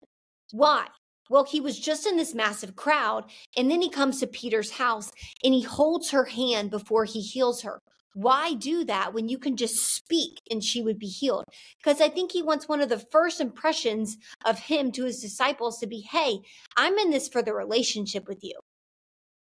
[0.52, 0.88] Why
[1.30, 5.12] well, he was just in this massive crowd, and then he comes to Peter's house
[5.44, 7.80] and he holds her hand before he heals her.
[8.16, 11.46] Why do that when you can just speak and she would be healed?
[11.78, 15.80] Because I think he wants one of the first impressions of him to his disciples
[15.80, 16.40] to be, hey,
[16.76, 18.56] I'm in this for the relationship with you.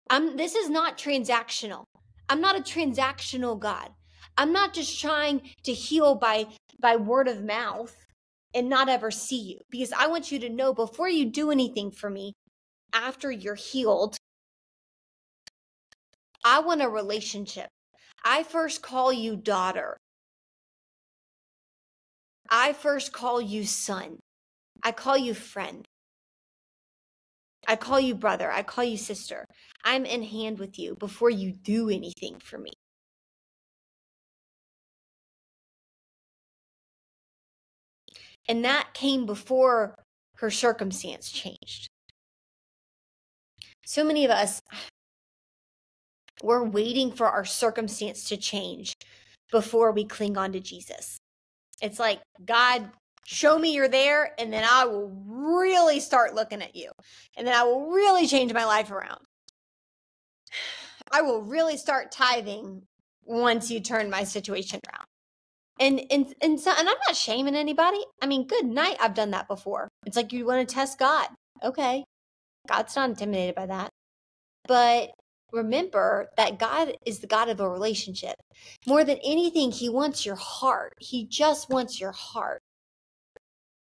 [0.10, 1.86] I'm this is not transactional.
[2.30, 3.90] I'm not a transactional God.
[4.38, 6.48] I'm not just trying to heal by
[6.80, 7.96] by word of mouth
[8.54, 11.92] and not ever see you because I want you to know before you do anything
[11.92, 12.34] for me,
[12.94, 14.18] after you're healed,
[16.44, 17.68] I want a relationship.
[18.24, 19.98] I first call you daughter.
[22.50, 24.18] I first call you son.
[24.84, 25.86] I call you friend.
[27.68, 28.52] I call you brother.
[28.52, 29.46] I call you sister.
[29.84, 32.72] I'm in hand with you before you do anything for me.
[38.50, 39.96] And that came before
[40.38, 41.88] her circumstance changed.
[43.86, 44.62] So many of us,
[46.44, 48.94] we're waiting for our circumstance to change
[49.52, 51.20] before we cling on to Jesus.
[51.82, 52.90] It's like, God,
[53.26, 56.92] show me you're there, and then I will really start looking at you.
[57.38, 59.20] And then I will really change my life around.
[61.12, 62.84] I will really start tithing
[63.24, 65.09] once you turn my situation around.
[65.80, 68.00] And and and so and I'm not shaming anybody.
[68.22, 68.98] I mean, good night.
[69.00, 69.88] I've done that before.
[70.06, 71.28] It's like you want to test God.
[71.64, 72.04] Okay.
[72.68, 73.90] God's not intimidated by that.
[74.68, 75.12] But
[75.52, 78.36] remember that God is the God of a relationship.
[78.86, 80.94] More than anything, he wants your heart.
[81.00, 82.60] He just wants your heart.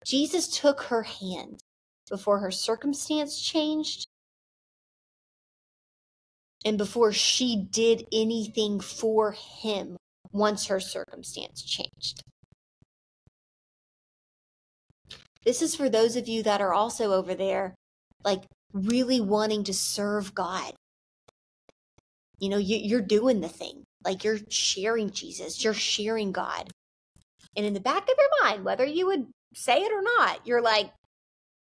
[0.05, 1.59] Jesus took her hand
[2.09, 4.07] before her circumstance changed
[6.63, 9.96] and before she did anything for him
[10.37, 12.21] once her circumstance changed.
[15.45, 17.73] This is for those of you that are also over there,
[18.23, 20.73] like really wanting to serve God.
[22.39, 26.69] You know, you, are doing the thing, like you're sharing Jesus, you're sharing God.
[27.55, 30.61] And in the back of your mind, whether you would say it or not, you're
[30.61, 30.91] like,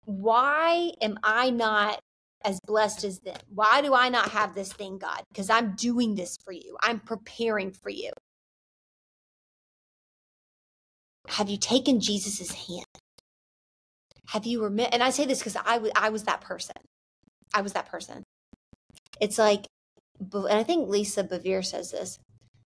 [0.06, 2.00] why am I not
[2.44, 3.38] as blessed as them?
[3.54, 5.22] Why do I not have this thing, God?
[5.30, 8.12] Because I'm doing this for you, I'm preparing for you.
[11.30, 12.86] Have you taken Jesus's hand?
[14.30, 14.90] Have you remit?
[14.92, 16.76] And I say this because I, w- I was that person.
[17.54, 18.24] I was that person.
[19.22, 19.66] It's like,
[20.20, 22.18] and I think Lisa Bevere says this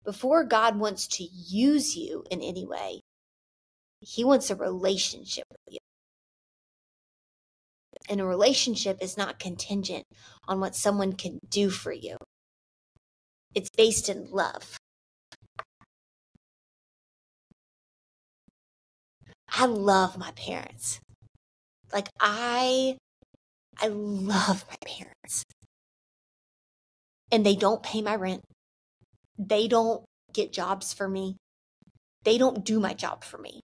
[0.04, 3.02] before God wants to use you in any way,
[4.00, 5.80] he wants a relationship with you.
[8.10, 10.06] And a relationship is not contingent
[10.48, 12.18] on what someone can do for you,
[13.54, 14.78] it's based in love.
[19.52, 21.00] I love my parents.
[21.94, 22.98] Like I
[23.82, 25.44] I love my parents.
[27.32, 28.42] And they don't pay my rent.
[29.38, 31.38] They don't get jobs for me.
[32.24, 33.62] They don't do my job for me.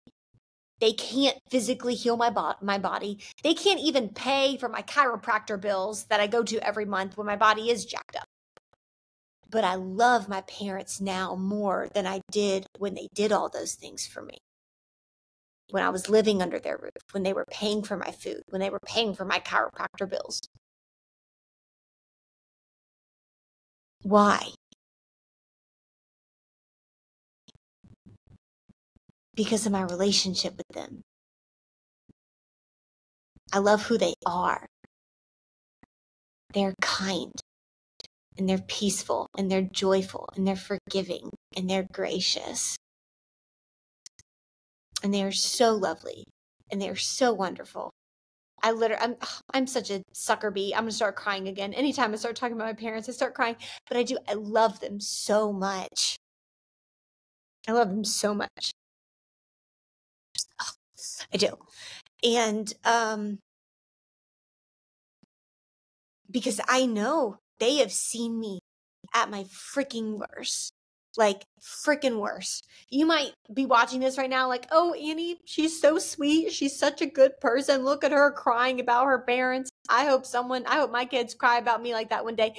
[0.80, 3.20] They can't physically heal my bo- my body.
[3.44, 7.28] They can't even pay for my chiropractor bills that I go to every month when
[7.28, 8.26] my body is jacked up.
[9.50, 13.76] But I love my parents now more than I did when they did all those
[13.76, 14.38] things for me.
[15.72, 18.62] When I was living under their roof, when they were paying for my food, when
[18.62, 20.42] they were paying for my chiropractor bills.
[24.04, 24.52] Why?
[29.38, 31.04] because of my relationship with them.
[33.54, 34.66] I love who they are.
[36.54, 37.32] They're kind
[38.38, 42.76] and they're peaceful and they're joyful and they're forgiving and they're gracious.
[45.04, 46.24] And they are so lovely
[46.72, 47.92] and they are so wonderful.
[48.64, 49.16] I literally, I'm,
[49.54, 50.74] I'm such a sucker bee.
[50.74, 51.74] I'm gonna start crying again.
[51.74, 53.56] Anytime I start talking about my parents, I start crying.
[53.88, 56.18] But I do, I love them so much.
[57.68, 58.72] I love them so much.
[61.34, 61.58] I do.
[62.24, 63.40] And um
[66.30, 68.60] because I know they have seen me
[69.14, 70.72] at my freaking worst.
[71.18, 72.68] Like freaking worst.
[72.90, 76.52] You might be watching this right now like, "Oh, Annie, she's so sweet.
[76.54, 77.84] She's such a good person.
[77.84, 79.72] Look at her crying about her parents.
[79.90, 82.56] I hope someone, I hope my kids cry about me like that one day."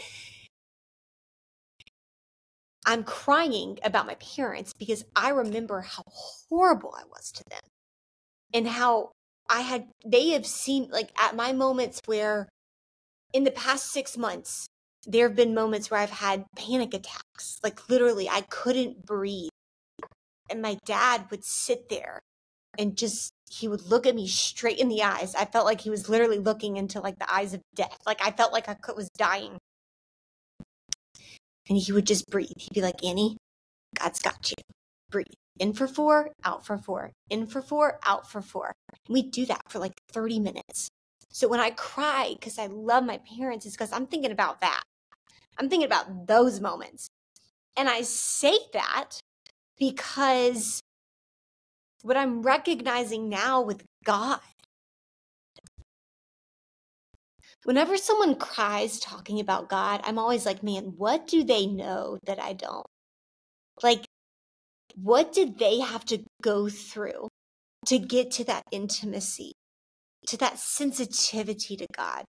[2.86, 7.60] I'm crying about my parents because I remember how horrible I was to them
[8.54, 9.12] and how
[9.50, 12.48] I had, they have seen, like, at my moments where
[13.34, 14.66] in the past six months,
[15.08, 17.58] there have been moments where I've had panic attacks.
[17.62, 19.50] Like, literally, I couldn't breathe.
[20.50, 22.20] And my dad would sit there
[22.78, 25.34] and just, he would look at me straight in the eyes.
[25.34, 27.98] I felt like he was literally looking into like the eyes of death.
[28.06, 29.58] Like, I felt like I was dying.
[31.68, 32.56] And he would just breathe.
[32.56, 33.36] He'd be like, Annie,
[33.98, 34.56] God's got you.
[35.10, 35.26] Breathe
[35.58, 38.72] in for four, out for four, in for four, out for four.
[39.08, 40.88] we do that for like 30 minutes.
[41.30, 44.82] So when I cry because I love my parents, it's because I'm thinking about that.
[45.58, 47.08] I'm thinking about those moments.
[47.76, 49.20] And I say that
[49.78, 50.80] because
[52.02, 54.40] what I'm recognizing now with God,
[57.64, 62.40] whenever someone cries talking about God, I'm always like, man, what do they know that
[62.40, 62.86] I don't?
[63.82, 64.04] Like,
[64.96, 67.28] what did they have to go through
[67.86, 69.52] to get to that intimacy,
[70.26, 72.24] to that sensitivity to God?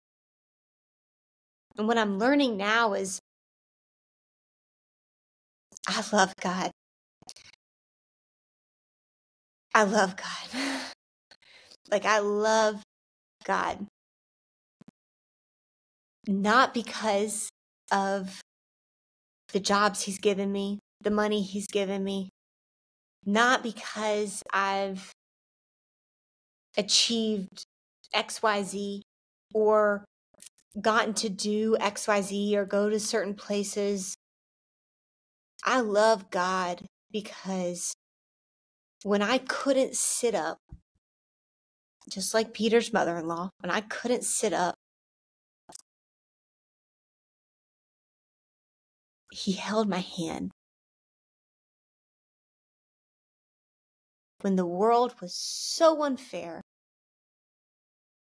[1.80, 3.20] And what I'm learning now is
[5.88, 6.72] I love God.
[9.74, 10.62] I love God.
[11.90, 12.84] like, I love
[13.46, 13.88] God.
[16.28, 17.48] Not because
[17.94, 18.42] of
[19.54, 22.28] the jobs He's given me, the money He's given me,
[23.26, 25.14] not because I've
[26.76, 27.64] achieved
[28.14, 29.00] XYZ
[29.54, 30.04] or
[30.80, 34.16] gotten to do XYZ or go to certain places.
[35.64, 37.94] I love God because
[39.04, 40.58] when I couldn't sit up,
[42.10, 44.76] just like Peter's mother in law, when I couldn't sit up,
[49.32, 50.52] he held my hand
[54.42, 56.62] when the world was so unfair,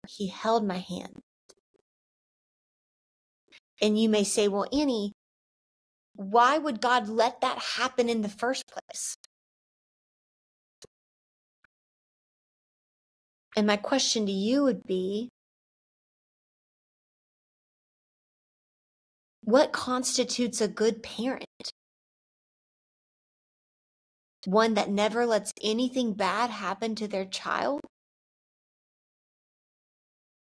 [0.06, 1.20] he held my hand.
[3.80, 5.12] And you may say, well, Annie,
[6.14, 9.16] why would God let that happen in the first place?
[13.56, 15.28] And my question to you would be
[19.42, 21.44] what constitutes a good parent?
[24.46, 27.80] one that never lets anything bad happen to their child?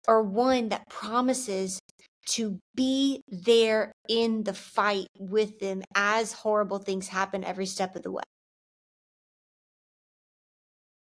[0.06, 1.80] Or one that promises
[2.30, 8.02] to be there in the fight with them as horrible things happen every step of
[8.02, 8.22] the way?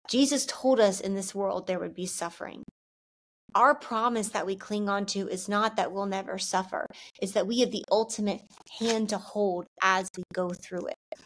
[0.09, 2.63] Jesus told us in this world there would be suffering.
[3.55, 6.85] Our promise that we cling on to is not that we'll never suffer,
[7.21, 8.41] it's that we have the ultimate
[8.79, 11.19] hand to hold as we go through it.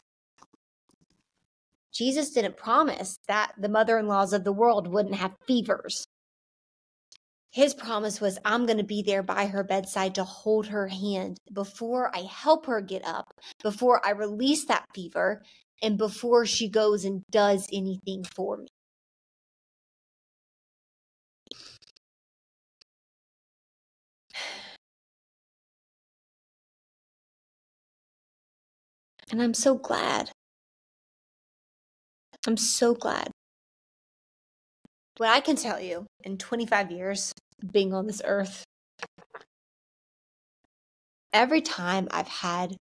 [1.94, 6.06] Jesus didn't promise that the mother in laws of the world wouldn't have fevers.
[7.52, 11.38] His promise was, I'm going to be there by her bedside to hold her hand
[11.52, 15.42] before I help her get up, before I release that fever,
[15.84, 18.68] and before she goes and does anything for me.
[29.32, 30.32] And I'm so glad.
[32.48, 33.32] I'm so glad.
[35.22, 37.32] What I can tell you in 25 years
[37.72, 38.64] being on this earth,
[41.32, 42.76] every time I've had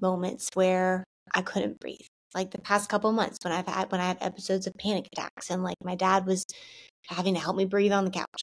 [0.00, 1.04] moments where
[1.34, 4.66] I couldn't breathe, like the past couple months when I've had when I had episodes
[4.66, 6.46] of panic attacks and like my dad was
[7.08, 8.40] having to help me breathe on the couch.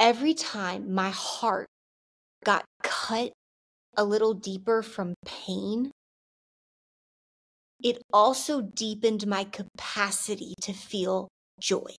[0.00, 1.68] Every time my heart
[2.44, 3.30] got cut
[3.96, 5.92] a little deeper from pain,
[7.82, 11.28] it also deepened my capacity to feel
[11.60, 11.94] joy.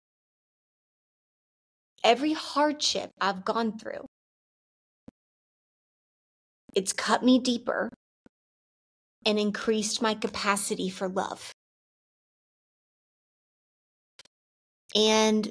[2.05, 4.07] Every hardship I've gone through,
[6.75, 7.91] it's cut me deeper
[9.27, 11.53] and increased my capacity for love.
[14.95, 15.51] And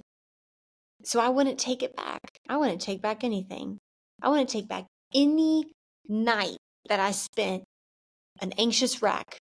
[1.04, 2.20] so I wouldn't take it back.
[2.50, 3.78] I wouldn't take back anything.
[4.22, 5.66] I wouldn't take back any
[6.08, 6.58] night
[6.90, 7.64] that I spent
[8.42, 9.38] an anxious wreck,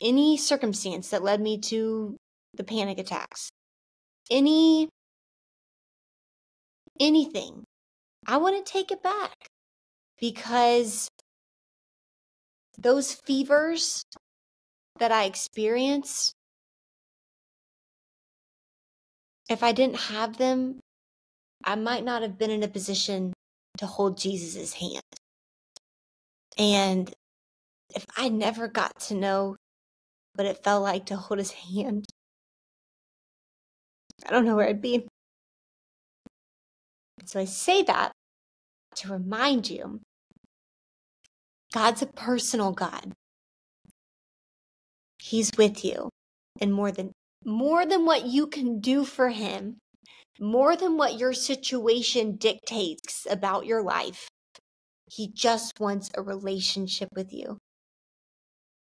[0.00, 2.16] any circumstance that led me to
[2.54, 3.50] the panic attacks,
[4.30, 4.88] any
[7.00, 7.64] anything,
[8.26, 9.34] I want to take it back
[10.20, 11.08] because
[12.76, 14.04] those fevers
[14.98, 16.32] that I experience,
[19.48, 20.80] if I didn't have them,
[21.64, 23.32] I might not have been in a position
[23.78, 25.02] to hold Jesus' hand.
[26.56, 27.12] And
[27.94, 29.56] if I never got to know
[30.38, 32.04] what it felt like to hold his hand,
[34.24, 35.04] I don't know where I'd be.
[37.24, 38.12] So I say that
[38.96, 40.00] to remind you
[41.74, 43.12] God's a personal God.
[45.20, 46.08] He's with you.
[46.60, 47.12] And more than
[47.44, 49.78] more than what you can do for him,
[50.40, 54.28] more than what your situation dictates about your life.
[55.10, 57.58] He just wants a relationship with you.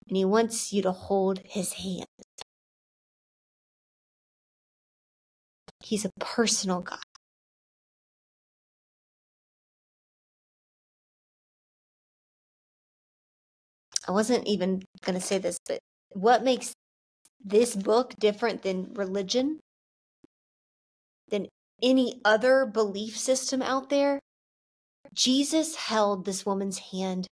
[0.07, 2.05] And he wants you to hold his hand.
[5.83, 6.99] He's a personal God.
[14.07, 15.79] I wasn't even going to say this, but
[16.11, 16.73] what makes
[17.43, 19.59] this book different than religion
[21.29, 21.47] than
[21.83, 24.19] any other belief system out there,
[25.13, 27.27] Jesus held this woman's hand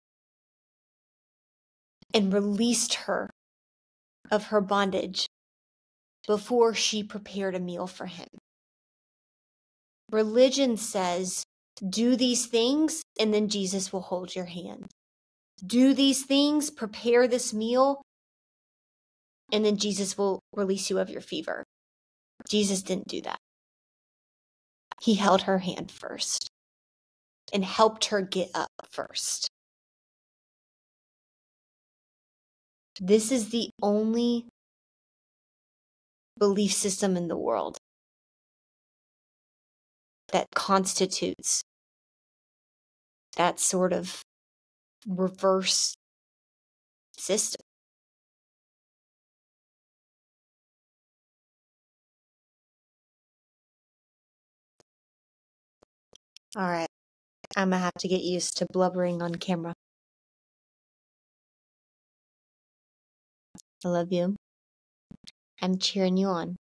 [2.12, 3.30] and released her
[4.30, 5.26] of her bondage
[6.26, 8.28] before she prepared a meal for him.
[10.10, 11.44] Religion says,
[11.88, 14.86] do these things, and then Jesus will hold your hand.
[15.64, 18.02] Do these things, prepare this meal,
[19.52, 21.64] and then Jesus will release you of your fever.
[22.48, 23.38] Jesus didn't do that.
[25.00, 26.48] He held her hand first
[27.52, 29.48] and helped her get up first.
[33.00, 34.46] This is the only
[36.36, 37.78] belief system in the world
[40.32, 41.62] that constitutes
[43.36, 44.22] that sort of
[45.08, 45.94] reverse
[47.16, 47.60] system.
[56.56, 56.86] All right.
[57.56, 59.74] I'm gonna have to get used to blubbering on camera.
[63.84, 64.36] I love you.
[65.62, 66.56] I'm cheering you on.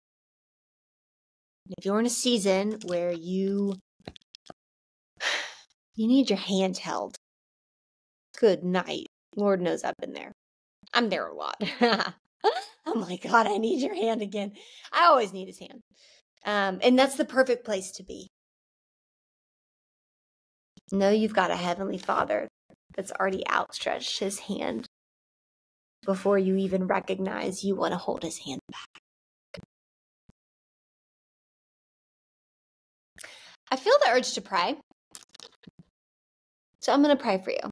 [1.77, 3.75] If you're in a season where you
[5.95, 7.15] you need your hand held,
[8.39, 9.07] good night.
[9.35, 10.31] Lord knows I've been there.
[10.93, 11.55] I'm there a lot.
[12.85, 14.53] oh my God, I need your hand again.
[14.91, 15.81] I always need his hand.
[16.45, 18.27] Um, and that's the perfect place to be.
[20.91, 22.47] Know you've got a heavenly father
[22.95, 24.87] that's already outstretched his hand
[26.05, 29.63] before you even recognize you want to hold his hand back.
[33.71, 34.77] I feel the urge to pray.
[36.81, 37.69] So I'm going to pray for you.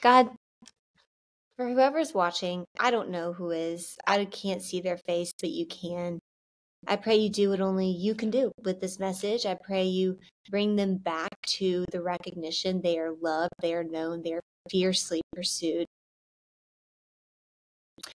[0.00, 0.28] God,
[1.56, 3.96] for whoever's watching, I don't know who is.
[4.06, 6.20] I can't see their face, but you can.
[6.86, 9.46] I pray you do what only you can do with this message.
[9.46, 10.18] I pray you
[10.50, 15.22] bring them back to the recognition they are loved, they are known, they are fiercely
[15.34, 15.86] pursued.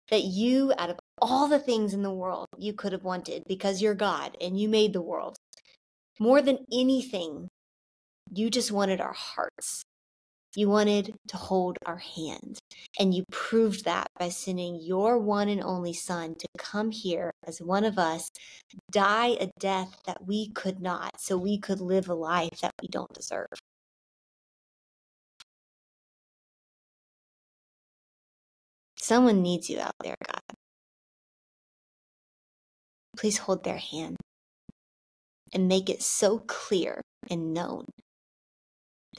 [0.10, 3.82] that you, out of all the things in the world you could have wanted because
[3.82, 5.38] you're God and you made the world,
[6.20, 7.48] more than anything,
[8.34, 9.84] you just wanted our hearts.
[10.56, 12.60] You wanted to hold our hand.
[13.00, 17.62] And you proved that by sending your one and only Son to come here as
[17.62, 18.30] one of us,
[18.92, 22.88] die a death that we could not, so we could live a life that we
[22.88, 23.48] don't deserve.
[28.98, 30.42] Someone needs you out there, God.
[33.18, 34.18] Please hold their hand
[35.54, 37.86] and make it so clear and known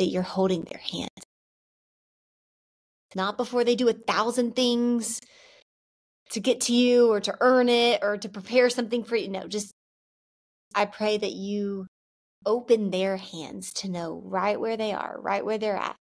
[0.01, 1.11] that you're holding their hand.
[3.15, 5.21] Not before they do a thousand things
[6.31, 9.29] to get to you or to earn it or to prepare something for you.
[9.29, 9.73] No, just
[10.75, 11.87] I pray that you
[12.47, 15.97] open their hands to know right where they are, right where they're at,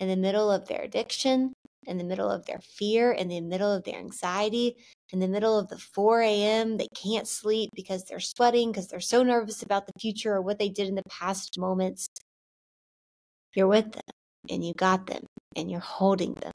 [0.00, 1.52] in the middle of their addiction,
[1.86, 4.74] in the middle of their fear, in the middle of their anxiety,
[5.12, 6.78] in the middle of the 4 a.m.
[6.78, 10.58] They can't sleep because they're sweating, because they're so nervous about the future or what
[10.58, 12.08] they did in the past moments.
[13.56, 14.02] You're with them
[14.50, 15.24] and you got them
[15.56, 16.52] and you're holding them.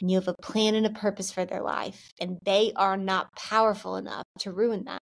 [0.00, 3.28] And you have a plan and a purpose for their life, and they are not
[3.36, 5.00] powerful enough to ruin that.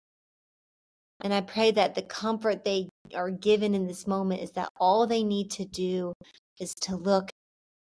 [1.21, 5.05] And I pray that the comfort they are given in this moment is that all
[5.05, 6.13] they need to do
[6.59, 7.29] is to look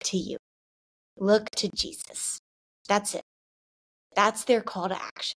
[0.05, 0.37] to you.
[1.17, 2.39] Look to Jesus.
[2.87, 3.23] That's it.
[4.15, 5.35] That's their call to action.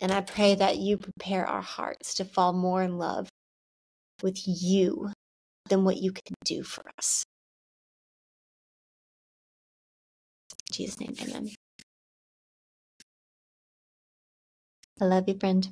[0.00, 3.27] And I pray that you prepare our hearts to fall more in love
[4.22, 5.12] with you
[5.68, 7.24] than what you can do for us.
[10.70, 11.50] In Jesus' name, amen.
[15.00, 15.70] I love you, friend.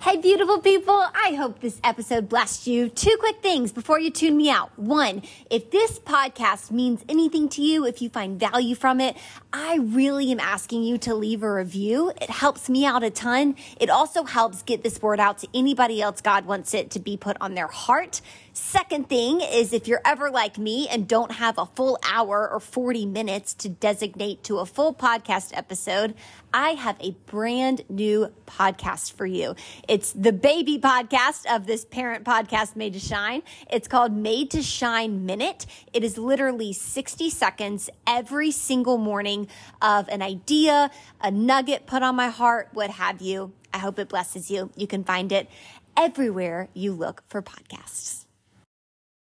[0.00, 0.94] Hey, beautiful people.
[0.94, 2.88] I hope this episode blessed you.
[2.88, 4.70] Two quick things before you tune me out.
[4.78, 9.16] One, if this podcast means anything to you, if you find value from it,
[9.52, 12.12] I really am asking you to leave a review.
[12.22, 13.56] It helps me out a ton.
[13.80, 17.16] It also helps get this word out to anybody else God wants it to be
[17.16, 18.20] put on their heart.
[18.52, 22.60] Second thing is if you're ever like me and don't have a full hour or
[22.60, 26.14] 40 minutes to designate to a full podcast episode,
[26.52, 29.54] I have a brand new podcast for you.
[29.88, 33.42] It's the baby podcast of this parent podcast, Made to Shine.
[33.70, 35.66] It's called Made to Shine Minute.
[35.92, 39.48] It is literally 60 seconds every single morning
[39.82, 40.90] of an idea,
[41.20, 43.52] a nugget put on my heart, what have you.
[43.72, 44.70] I hope it blesses you.
[44.74, 45.48] You can find it
[45.96, 48.27] everywhere you look for podcasts.